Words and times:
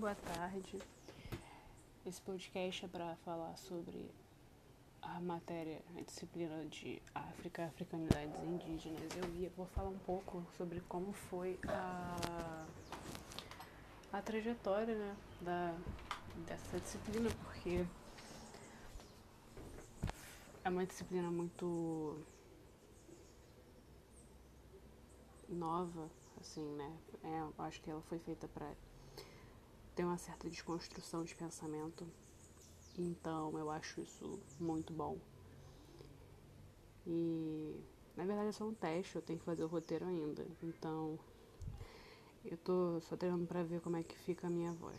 boa 0.00 0.14
tarde. 0.14 0.78
Esse 2.06 2.22
podcast 2.22 2.86
é 2.86 2.88
para 2.88 3.16
falar 3.16 3.54
sobre 3.58 4.10
a 5.02 5.20
matéria, 5.20 5.82
a 5.94 6.00
disciplina 6.00 6.64
de 6.64 7.02
África, 7.14 7.66
africanidades 7.66 8.42
indígenas. 8.42 9.14
Eu 9.14 9.28
ia, 9.34 9.50
vou 9.54 9.66
falar 9.66 9.90
um 9.90 9.98
pouco 9.98 10.42
sobre 10.56 10.80
como 10.88 11.12
foi 11.12 11.60
a, 11.68 12.66
a 14.10 14.22
trajetória 14.22 14.94
né, 14.94 15.16
da, 15.42 15.74
dessa 16.46 16.80
disciplina, 16.80 17.28
porque 17.44 17.84
é 20.64 20.68
uma 20.70 20.86
disciplina 20.86 21.30
muito 21.30 22.24
nova, 25.46 26.08
assim, 26.40 26.64
né? 26.74 26.90
É, 27.22 27.62
acho 27.64 27.82
que 27.82 27.90
ela 27.90 28.00
foi 28.08 28.18
feita 28.18 28.48
para 28.48 28.72
ter 30.00 30.04
uma 30.04 30.16
certa 30.16 30.48
desconstrução 30.48 31.24
de 31.24 31.34
pensamento. 31.34 32.08
Então 32.96 33.58
eu 33.58 33.70
acho 33.70 34.00
isso 34.00 34.40
muito 34.58 34.94
bom. 34.94 35.18
E 37.06 37.78
na 38.16 38.24
verdade 38.24 38.48
é 38.48 38.52
só 38.52 38.64
um 38.64 38.72
teste, 38.72 39.16
eu 39.16 39.20
tenho 39.20 39.38
que 39.38 39.44
fazer 39.44 39.62
o 39.62 39.66
roteiro 39.66 40.06
ainda. 40.06 40.46
Então 40.62 41.18
eu 42.46 42.56
tô 42.56 42.98
só 43.02 43.14
treinando 43.14 43.44
pra 43.44 43.62
ver 43.62 43.82
como 43.82 43.98
é 43.98 44.02
que 44.02 44.16
fica 44.16 44.46
a 44.46 44.50
minha 44.50 44.72
voz. 44.72 44.98